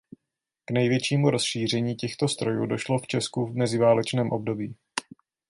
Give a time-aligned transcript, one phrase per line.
[0.65, 4.75] K největšímu rozšíření těchto strojů došlo v Česku v meziválečném období.